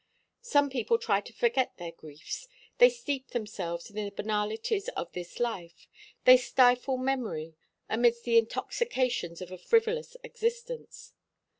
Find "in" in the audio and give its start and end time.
3.87-3.97